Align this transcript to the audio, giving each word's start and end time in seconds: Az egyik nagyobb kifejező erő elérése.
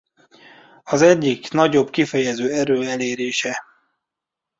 Az 0.83 1.01
egyik 1.01 1.49
nagyobb 1.51 1.89
kifejező 1.89 2.51
erő 2.51 2.87
elérése. 2.89 3.63